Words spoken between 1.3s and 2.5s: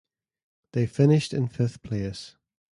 in fifth place.